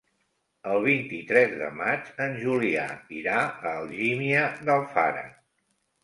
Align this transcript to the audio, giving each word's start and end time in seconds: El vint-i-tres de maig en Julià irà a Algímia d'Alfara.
El 0.75 0.79
vint-i-tres 0.83 1.51
de 1.57 1.67
maig 1.81 2.07
en 2.25 2.33
Julià 2.45 2.85
irà 3.17 3.35
a 3.41 3.73
Algímia 3.73 4.47
d'Alfara. 4.71 5.23